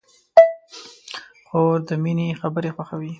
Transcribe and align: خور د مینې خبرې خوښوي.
خور 1.47 1.77
د 1.87 1.89
مینې 2.03 2.27
خبرې 2.41 2.69
خوښوي. 2.75 3.09